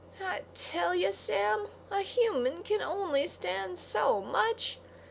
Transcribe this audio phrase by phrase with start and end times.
[0.19, 4.79] I tell you, Sam, a human can only stand so much.